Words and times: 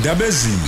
ndabezini. 0.00 0.58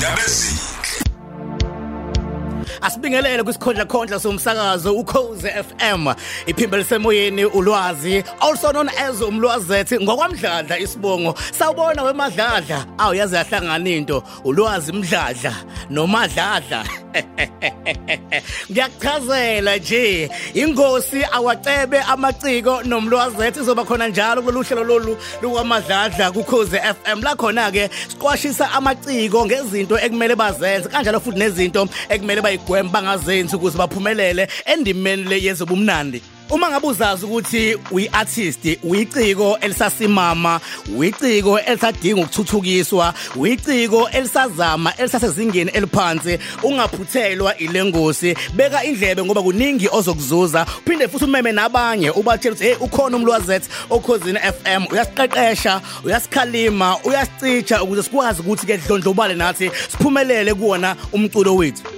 Asibingelele 2.82 3.42
kwisikhondla 3.42 3.84
khondla 3.84 4.20
somsakazo 4.20 4.94
ukhoze 4.94 5.48
FM 5.50 6.06
iphimbo 6.46 6.76
lisemoyeni 6.76 7.44
ulwazi 7.44 8.24
also 8.40 8.70
known 8.72 8.88
as 8.88 9.20
umlwazethi 9.22 10.00
ngokwamdladla 10.00 10.78
isibongo. 10.78 11.34
Sawubona 11.58 12.02
wemadladla. 12.02 12.86
Awu 12.98 13.14
yazi 13.14 13.34
yahlangana 13.34 13.90
into. 13.90 14.22
Ulwazi 14.44 14.92
mdladla. 14.92 15.52
Nomadladla 15.90 16.84
ngiyakuchazela 18.70 19.76
nje 19.76 20.30
ingosi 20.54 21.24
awacebe 21.32 22.00
amaciko 22.00 22.82
nomlwazethi 22.82 23.60
izoba 23.60 23.84
khona 23.84 24.08
njalo 24.08 24.42
kulolu 24.42 24.64
hlelo 24.64 24.84
lolu 24.84 25.16
lukwamadladla 25.42 26.32
kukhoze 26.32 26.78
FM 26.78 27.22
la 27.22 27.36
khona 27.36 27.70
ke 27.70 27.90
siqwashisa 28.08 28.72
amaciko 28.72 29.46
ngezinto 29.46 29.98
ekumele 29.98 30.36
bazenze 30.36 30.88
kanjalo 30.88 31.20
futhi 31.20 31.38
nezinto 31.38 31.88
ekumele 32.08 32.40
bayigweme 32.42 32.88
bangazenzi 32.88 33.56
ukuze 33.56 33.78
baphumelele 33.78 34.48
endimeni 34.64 35.24
le 35.24 35.42
yezobumnandi. 35.42 36.35
Uma 36.50 36.70
ngabe 36.70 36.86
uzazi 36.86 37.24
ukuthi 37.26 37.76
uyi-artist, 37.90 38.78
uyiciko 38.82 39.58
elisasimama, 39.60 40.60
uyiciko 40.96 41.58
elisadinga 41.60 42.20
ukuthuthukiswa, 42.20 43.14
uyiciko 43.36 44.08
elisazama 44.10 44.92
elisasezingeni 44.98 45.70
eliphansi, 45.70 46.38
ungaphuthelwa 46.62 47.56
ilengosi, 47.58 48.36
beka 48.54 48.84
indlebe 48.84 49.24
ngoba 49.24 49.42
kuningi 49.42 49.88
ozokuzuza, 49.92 50.66
uphinde 50.78 51.08
futhi 51.08 51.24
umeme 51.24 51.52
nabanye 51.52 52.10
ubatshela 52.10 52.54
ukuthi 52.54 52.64
hey 52.64 52.76
ukhona 52.80 53.16
umlwazethu 53.16 53.68
okhosini 53.90 54.38
FM, 54.38 54.86
uyasiqeqesha, 54.92 55.80
uyasikhalima, 56.04 56.96
uyasicitsha 57.04 57.82
ukuze 57.82 58.02
sikwazi 58.02 58.40
ukuthi 58.40 58.66
ke 58.66 58.76
dlondlobale 58.78 59.34
nathi 59.34 59.70
siphumelele 59.88 60.54
kuona 60.54 60.96
umculo 61.12 61.56
wethu. 61.56 61.95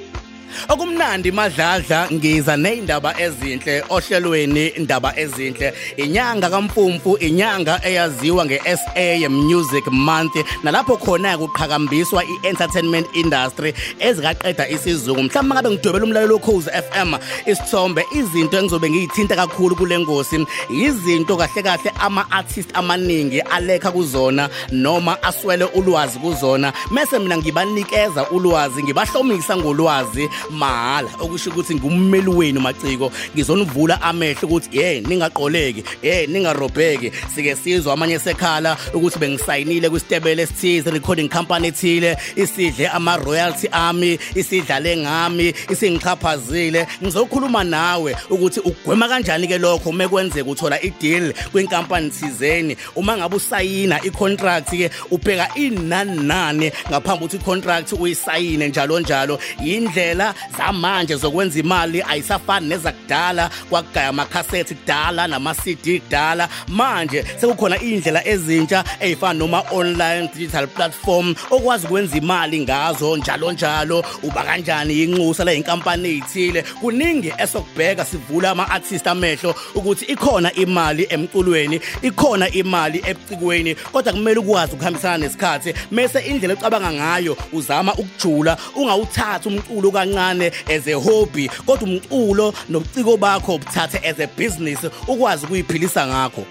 Okumnandi 0.69 1.33
madladla 1.33 2.09
ngiza 2.13 2.57
nezindaba 2.57 3.15
ezinhle 3.21 3.83
ohlelweni 3.89 4.67
indaba 4.77 5.13
ezinhle. 5.17 5.73
Inyanga 5.97 6.51
kaMfumfu 6.51 7.17
inyanga 7.17 7.81
eyaziwa 7.85 8.45
ngeSA 8.45 9.29
Music 9.29 9.87
Month 9.91 10.37
nalapho 10.63 10.97
khona 10.97 11.39
kuqhakambiswa 11.39 12.25
ientertainment 12.25 13.07
industry 13.15 13.75
ezikaqeda 14.01 14.69
isizungu 14.69 15.23
mhlawumbe 15.23 15.55
ngabe 15.55 15.71
ngidwebela 15.71 16.05
umlalelo 16.05 16.37
okhoze 16.37 16.71
FM 16.71 17.15
isithombe 17.47 18.05
izinto 18.13 18.59
engizobe 18.59 18.91
ngiyithinta 18.91 19.37
kakhulu 19.37 19.77
kule 19.77 19.99
ngosi 19.99 20.47
izinto 20.71 21.37
kahle 21.37 21.63
kahle 21.63 21.91
ama 22.01 22.31
artist 22.31 22.71
amaningi 22.75 23.41
alekha 23.41 23.91
kuzona 23.91 24.49
noma 24.73 25.23
aswele 25.23 25.65
ulwazi 25.65 26.19
kuzona. 26.19 26.73
Mase 26.91 27.19
mina 27.19 27.37
ngibanikeza 27.39 28.31
ulwazi 28.31 28.83
ngibahlomisa 28.83 29.57
ngolwazi 29.57 30.29
mahala 30.51 31.09
okusho 31.21 31.51
ukuthi 31.51 31.75
ngummeli 31.75 32.31
wenu 32.31 32.61
maciko 32.61 33.13
ngizonivula 33.35 34.03
amehlo 34.03 34.49
ukuthi 34.49 34.79
hey 34.79 35.01
ningaqoleki 35.01 35.85
hey 36.03 36.27
ningarobheki. 36.27 37.13
Sike 37.35 37.57
sizwe 37.57 37.93
amanye 37.93 38.19
sekhala 38.19 38.77
ukuthi 38.95 39.19
bengisayinile 39.19 39.91
kwisitebele 39.91 40.43
esithize 40.43 40.91
recording 40.91 41.29
company 41.29 41.69
ethile 41.69 42.17
isidle 42.37 42.89
ama 42.89 43.17
royalty 43.17 43.69
ami 43.73 44.19
isidlale 44.35 44.97
ngami 44.97 45.55
isingichaphazile. 45.71 46.87
Ngizokhuluma 47.03 47.65
nawe 47.65 48.17
ukuthi 48.31 48.61
ugwema 48.61 49.09
kanjani 49.09 49.49
ke 49.49 49.59
lokho 49.59 49.93
mekwenzeka 49.93 50.51
uthola 50.51 50.83
ideal 50.83 51.33
kwinkampani 51.53 52.11
thizeni? 52.11 52.77
Uma 52.97 53.17
ngabe 53.17 53.37
usayina 53.37 54.05
icontract 54.05 54.71
ke 54.71 54.91
ubheka 55.11 55.49
inani 55.55 56.23
nani 56.23 56.73
ngaphambi 56.89 57.25
ukuthi 57.25 57.37
icontract 57.37 57.93
uyisayine 57.93 58.69
njalo 58.69 59.01
njalo. 59.01 59.39
Indlela 59.65 60.28
zamanje 60.59 61.17
zokwenza 61.17 61.59
imali 61.59 62.03
ayisafani 62.03 62.69
nezakudala 62.69 63.51
kwakugaya 63.71 64.09
amakhasethi 64.09 64.75
kudala 64.75 65.27
nama 65.27 65.55
CD 65.55 66.01
kudala. 66.01 66.49
Manje 66.69 67.25
sekukhona 67.41 67.81
indlela 67.81 68.27
ezintsha 68.29 68.85
ezifana 69.01 69.39
noma 69.39 69.63
online 69.71 70.31
digital 70.35 70.67
platform 70.67 71.35
okwazi 71.51 71.87
ukwenza 71.87 72.17
imali 72.17 72.61
ngazo 72.61 73.17
njalo 73.17 73.53
njalo. 73.53 74.05
Uba 74.23 74.43
kanjani 74.43 75.03
inxusa 75.05 75.45
la 75.45 75.53
inkampani 75.53 76.09
ezithile 76.09 76.63
kuningi 76.63 77.33
esokubheka 77.39 78.05
sivula 78.05 78.51
ama 78.51 78.71
artist 78.71 79.07
amehlo 79.07 79.55
ukuthi 79.75 80.05
ikhona 80.05 80.53
imali 80.53 81.07
emculweni 81.11 81.81
ikhona 82.03 82.51
imali 82.51 83.03
ebucikweni 83.07 83.75
kodwa 83.75 84.13
kumele 84.13 84.39
ukwazi 84.41 84.73
ukuhambisana 84.73 85.19
nesikhathi. 85.19 85.75
Mase 85.91 86.19
indlela 86.21 86.55
ecabanga 86.55 86.93
ngayo 86.93 87.37
uzama 87.53 87.95
ukujula 87.95 88.57
ungawuthatha 88.77 89.49
umculo 89.49 89.91
kancane 89.91 90.18
as 90.19 90.87
a 90.89 90.95
hobby 90.95 91.49
kodwa 91.67 91.89
umculo 91.89 92.55
nobuciko 92.69 93.17
bakho 93.17 93.55
ubuthathe 93.55 93.99
as 94.05 94.21
a 94.21 94.27
business 94.27 94.79
ukwazi 95.07 95.47
ukuyiphilisa 95.47 96.07
ngakho. 96.07 96.45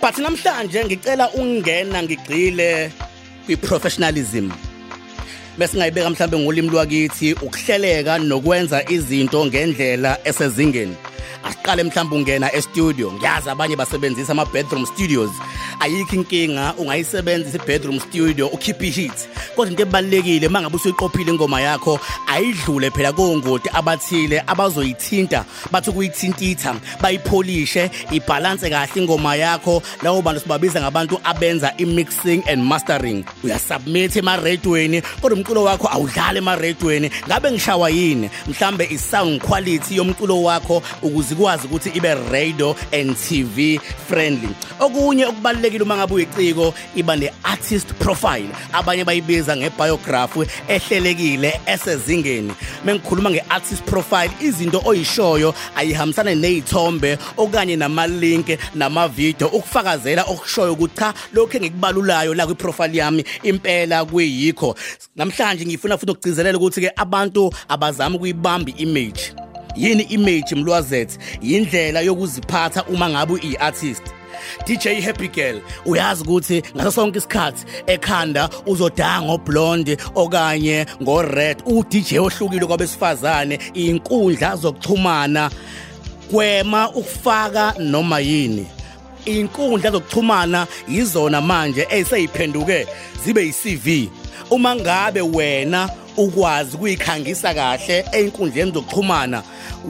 But 0.00 0.18
namhlanje 0.18 0.84
ngicela 0.84 1.30
ungena 1.34 2.02
ngigcile 2.02 2.90
kwi-professionalism. 3.46 4.50
Bese 5.58 5.76
ngayibeka 5.76 6.10
mhlambe 6.10 6.38
ngolimi 6.38 6.68
lwakithi 6.68 7.32
ukuhleleka 7.32 8.18
nokwenza 8.18 8.90
izinto 8.90 9.46
ngendlela 9.46 10.18
esezingeni. 10.24 10.96
Asiqale 11.44 11.82
mhlawumbe 11.82 12.16
ungena 12.16 12.54
e-studio 12.54 13.12
ngiyazi 13.12 13.50
abanye 13.50 13.76
basebenzisa 13.76 14.32
ama-bedroom 14.32 14.86
studios. 14.86 15.30
Ayikho 15.80 16.16
inkinga 16.16 16.74
ungayisebenzisa 16.78 17.58
i-bedroom 17.58 18.00
studio 18.00 18.46
ukhiphe 18.46 18.86
i-hit 18.86 19.28
kodwa 19.56 19.70
into 19.70 19.82
ebalulekile 19.82 20.46
uma 20.46 20.60
ngabe 20.60 20.76
usuyiqophile 20.76 21.32
ingoma 21.32 21.60
yakho 21.60 22.00
ayidlule 22.26 22.90
phela 22.90 23.12
kongoti 23.12 23.68
abathile 23.72 24.42
abazoyithinta 24.46 25.44
bathi 25.70 25.90
ukuyithintitha 25.90 26.74
bayipholishe 27.00 27.90
ibhalanse 28.10 28.70
kahle 28.70 29.00
ingoma 29.02 29.36
yakho. 29.36 29.82
Lawo 30.02 30.22
bantu 30.22 30.40
sibabiza 30.40 30.80
ngabantu 30.80 31.20
abenza 31.24 31.72
i-mixing 31.78 32.42
and 32.48 32.64
mastering. 32.64 33.24
Uyasubmit 33.44 34.16
ema-radweni 34.16 35.02
kodwa 35.20 35.38
umculo 35.38 35.62
wakho 35.64 35.88
awudlali 35.88 36.38
ema-radweni 36.38 37.10
ngabe 37.26 37.50
ngishawa 37.50 37.90
yini? 37.90 38.30
Mhlambe 38.46 38.88
i-sound 38.90 39.40
quality 39.40 39.96
yomculo 39.96 40.42
wakho 40.42 40.82
ukuze 41.02 41.34
ikwazi 41.34 41.66
ukuthi 41.66 41.90
ibe 41.94 42.14
radio 42.14 42.76
and 42.92 43.16
TV 43.16 43.80
friendly. 44.08 44.54
Okunye 44.80 45.26
okubalekile 45.26 45.84
uma 45.84 45.96
ngabe 45.96 46.14
uyiciko 46.14 46.74
iba 46.96 47.16
ne-artist 47.16 47.92
profile. 47.94 48.48
Abanye 48.72 49.04
bayibiza 49.04 49.39
ngebiography 49.48 50.46
ehlelekile 50.68 51.60
esezingeni. 51.66 52.52
Mengikhuluma 52.84 53.30
nge-artist 53.30 53.82
profile 53.82 54.30
izinto 54.40 54.82
oyishoyo 54.84 55.54
ayihambisane 55.76 56.34
nezithombe 56.34 57.18
okanye 57.36 57.76
nama-link 57.76 58.58
nama-video 58.74 59.48
ukufakazela 59.48 60.24
okushoyo 60.24 60.72
ukuthi 60.72 60.96
cha 60.96 61.14
lokhu 61.32 61.56
engikubalulayo 61.56 62.34
la 62.34 62.46
kwiprofile 62.46 62.98
yami 62.98 63.24
impela 63.42 64.04
kuyikho. 64.04 64.74
Namhlanje 65.16 65.66
ngifuna 65.66 65.98
futhi 65.98 66.12
ukugcizelela 66.12 66.58
ukuthi-ke 66.58 66.92
abantu 66.96 67.52
abazami 67.68 68.16
ukuyibamba 68.16 68.70
i-image 68.70 69.34
yini 69.76 70.02
image 70.02 70.54
mlwazethu 70.54 71.18
indlela 71.40 72.00
yokuziphatha 72.00 72.84
uma 72.84 73.10
ngabe 73.10 73.32
uyi-artist 73.32 74.02
DJ 74.66 75.00
Happy 75.00 75.28
Girl 75.28 75.60
uyazi 75.86 76.22
ukuthi 76.22 76.62
ngaso 76.76 76.90
sonke 76.90 77.18
isikhathi 77.18 77.64
ekhanda 77.86 78.48
uzodanga 78.66 79.22
ngoblonde 79.22 79.96
okanye 80.14 80.86
ngored. 81.02 81.62
U 81.66 81.84
DJ 81.84 82.18
ohlukile 82.18 82.66
kwabesifazane 82.66 83.58
inkundla 83.74 84.56
zokuxhumana. 84.56 85.50
Kwema 86.30 86.90
ukufaka 86.90 87.74
noma 87.78 88.20
yini? 88.20 88.66
Inkundla 89.24 89.90
zokuxhumana 89.90 90.66
yizona 90.88 91.40
manje 91.40 91.86
eziseyiphenduke 91.90 92.86
zibe 93.24 93.42
yi-CV 93.42 94.08
uma 94.50 94.76
ngabe 94.76 95.20
wena 95.20 95.90
ukwazi 96.16 96.76
kuyikhangisa 96.76 97.54
kahle 97.54 98.04
einkundleni 98.12 98.72
zokuxhumana. 98.72 99.42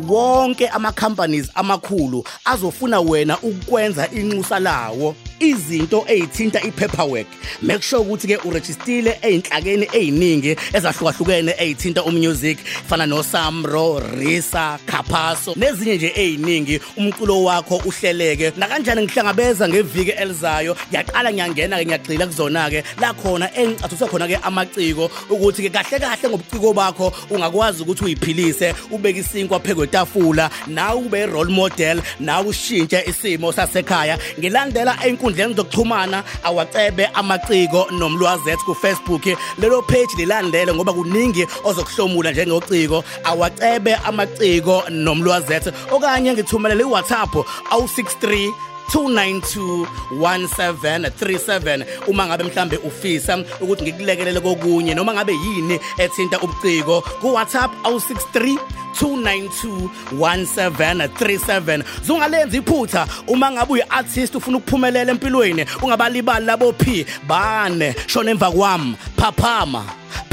Wonke 0.08 0.68
ama 0.68 0.92
companies 0.92 1.50
amakhulu 1.54 2.24
azofuna 2.44 3.00
wena 3.00 3.38
ukwenza 3.38 4.08
inxusa 4.10 4.58
lawo. 4.58 5.14
Izinto 5.40 6.04
ezithinta 6.06 6.60
ipaperwork. 6.60 7.26
Make 7.62 7.82
sure 7.82 8.00
ukuthi 8.00 8.28
ke 8.28 8.36
uregistile 8.44 9.18
einhlakeni 9.22 9.88
eziningi 9.92 10.56
ezahlukahlukene 10.72 11.54
ezithinta 11.58 12.04
umusic 12.04 12.58
fana 12.88 13.06
no 13.08 13.22
Samro, 13.22 14.00
Risa, 14.00 14.78
Khapaso 14.86 15.54
nezinye 15.56 15.96
nje 15.96 16.12
eziningi 16.14 16.80
umculo 16.96 17.44
wakho 17.44 17.76
uhleleke. 17.76 18.52
Na 18.56 18.68
kanjani 18.68 19.02
ngihlangabeza 19.02 19.68
ngeviki 19.68 20.10
elizayo 20.10 20.76
ngiyaqala 20.90 21.32
ngiyangena 21.32 21.78
ke 21.78 21.86
ngiyagxila 21.86 22.26
kuzona 22.26 22.70
ke 22.70 22.84
la 23.00 23.12
khona 23.14 23.50
engicathusa 23.54 24.06
khona 24.06 24.28
ke 24.28 24.36
amaciko 24.42 25.10
ukuthi 25.30 25.62
ke 25.62 25.70
kahle 25.70 25.98
kahle 25.98 26.28
ngobuciko 26.28 26.72
bakho 26.72 27.12
ungakwazi 27.30 27.82
ukuthi 27.82 28.04
uyiphilise 28.04 28.74
ubeke 28.90 29.20
isinkwa 29.20 29.60
pheko 29.60 29.84
etafula 29.84 30.50
nawe 30.66 31.00
ube 31.00 31.26
role 31.26 31.50
model 31.50 32.02
nawe 32.20 32.46
ushintshe 32.48 33.04
isimo 33.06 33.52
sasekhaya. 33.52 34.18
Ngilandela 34.38 34.96
einkundleni 35.04 35.29
ezinkundleni 35.30 35.54
zokuxhumana 35.54 36.24
awacebe 36.44 37.06
amaciko 37.14 37.86
nomlwazethu 37.90 38.64
ku 38.64 38.74
Facebook 38.74 39.26
lelo 39.58 39.82
page 39.82 40.16
lilandele 40.16 40.74
ngoba 40.74 40.92
kuningi 40.92 41.46
ozokuhlomula 41.64 42.32
njengociko. 42.32 43.04
Awacebe 43.24 43.94
amaciko 43.94 44.82
nomlwazethu 44.90 45.72
okanye 45.92 46.32
ngithumelele 46.32 46.82
iWhatsApp 46.82 47.34
awu63 47.70 48.52
2921737 48.94 51.84
uma 52.08 52.26
ngabe 52.26 52.44
mhlambe 52.44 52.76
ufisa 52.76 53.44
ukuthi 53.60 53.82
ngikulekelele 53.82 54.40
kokunye 54.40 54.94
noma 54.94 55.14
ngabe 55.14 55.32
yini 55.32 55.80
ethinta 55.98 56.40
ubuciko 56.40 57.00
ku 57.20 57.34
WhatsApp 57.34 57.72
awu63 57.84 58.58
2921737 59.00 61.82
zungalenza 62.06 62.56
iphutha. 62.56 63.06
Uma 63.26 63.50
ngabe 63.50 63.72
uyi 63.72 63.82
artist 63.88 64.34
ufuna 64.34 64.56
ukuphumelela 64.58 65.12
empilweni 65.12 65.66
ungabalibali 65.82 66.46
labo 66.46 66.72
P. 66.72 67.06
Bane. 67.26 67.94
Shona 68.06 68.30
emva 68.30 68.50
kwami. 68.50 68.96
Phaphama. 69.16 69.84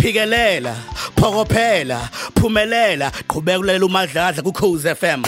Phikelela. 0.02 0.76
Phokophela. 1.16 2.10
Phumelela. 2.36 3.12
Qhubeka 3.28 3.60
ulela 3.60 3.86
umadladla 3.86 4.44
ku 4.44 4.52
Khosi 4.52 4.96
FM 4.96 5.24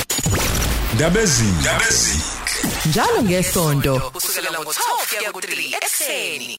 Ndabezini 0.96 1.52
Ndabezini 1.62 2.22
njalo 2.86 3.24
ngesonto 3.24 4.00
kusukela 4.14 4.50
ngo-12 4.52 5.18
kuya 5.18 5.32
ku-3 5.32 5.76
ekuseni. 5.78 6.58